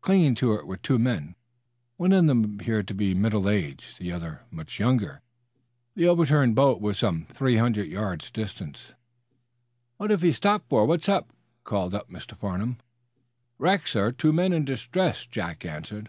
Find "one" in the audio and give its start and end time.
1.96-2.12